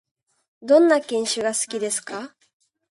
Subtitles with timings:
[0.63, 2.33] どんな犬種が好きですか？